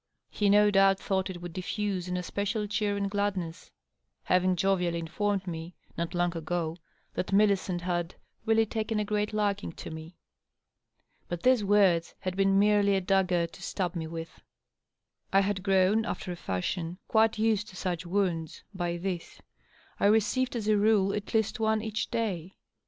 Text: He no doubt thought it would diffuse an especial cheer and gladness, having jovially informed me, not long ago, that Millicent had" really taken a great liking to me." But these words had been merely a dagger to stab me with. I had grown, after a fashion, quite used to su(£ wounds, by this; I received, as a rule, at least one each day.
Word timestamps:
He 0.31 0.49
no 0.49 0.71
doubt 0.71 0.97
thought 0.97 1.29
it 1.29 1.43
would 1.43 1.53
diffuse 1.53 2.07
an 2.07 2.17
especial 2.17 2.65
cheer 2.65 2.97
and 2.97 3.07
gladness, 3.07 3.69
having 4.23 4.55
jovially 4.55 4.97
informed 4.97 5.45
me, 5.45 5.75
not 5.95 6.15
long 6.15 6.35
ago, 6.35 6.77
that 7.13 7.31
Millicent 7.31 7.81
had" 7.81 8.15
really 8.47 8.65
taken 8.65 8.99
a 8.99 9.05
great 9.05 9.31
liking 9.31 9.71
to 9.73 9.91
me." 9.91 10.17
But 11.29 11.43
these 11.43 11.63
words 11.63 12.15
had 12.21 12.35
been 12.35 12.57
merely 12.57 12.95
a 12.95 13.01
dagger 13.01 13.45
to 13.45 13.61
stab 13.61 13.93
me 13.95 14.07
with. 14.07 14.41
I 15.31 15.41
had 15.41 15.61
grown, 15.61 16.03
after 16.03 16.31
a 16.31 16.35
fashion, 16.35 16.97
quite 17.07 17.37
used 17.37 17.67
to 17.67 17.75
su(£ 17.75 18.03
wounds, 18.07 18.63
by 18.73 18.97
this; 18.97 19.39
I 19.99 20.07
received, 20.07 20.55
as 20.55 20.67
a 20.67 20.77
rule, 20.77 21.13
at 21.13 21.31
least 21.35 21.59
one 21.59 21.83
each 21.83 22.09
day. 22.09 22.55